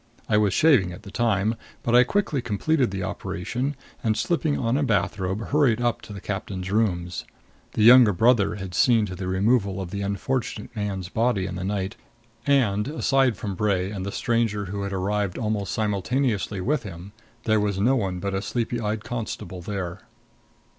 [0.27, 1.53] I was shaving at the time,
[1.83, 6.19] but I quickly completed the operation and, slipping on a bathrobe, hurried up to the
[6.19, 7.23] captain's rooms.
[7.73, 11.63] The younger brother had seen to the removal of the unfortunate man's body in the
[11.63, 11.97] night,
[12.47, 17.11] and, aside from Bray and the stranger who had arrived almost simultaneously with him,
[17.43, 19.99] there was no one but a sleepy eyed constable there.